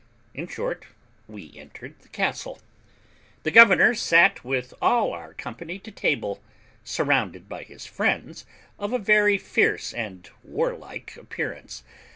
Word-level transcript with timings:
In 0.33 0.47
short, 0.47 0.87
we 1.27 1.55
entered 1.55 1.99
the 1.99 2.07
castle. 2.07 2.59
The 3.43 3.51
governor 3.51 3.93
sat 3.93 4.43
with 4.43 4.73
all 4.81 5.13
our 5.13 5.35
company 5.35 5.77
to 5.77 5.91
table, 5.91 6.41
surrounded 6.83 7.47
by 7.47 7.61
his 7.65 7.85
friends, 7.85 8.43
of 8.79 8.93
a 8.93 8.97
very 8.97 9.37
fierce 9.37 9.93
and 9.93 10.27
warlike 10.43 11.15
appearance. 11.17 11.83